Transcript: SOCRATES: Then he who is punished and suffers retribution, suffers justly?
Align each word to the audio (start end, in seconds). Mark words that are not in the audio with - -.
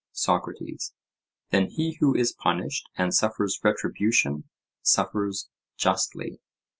SOCRATES: 0.13 0.95
Then 1.51 1.69
he 1.69 1.97
who 1.99 2.15
is 2.15 2.31
punished 2.33 2.89
and 2.97 3.13
suffers 3.13 3.59
retribution, 3.63 4.45
suffers 4.81 5.47
justly? 5.77 6.41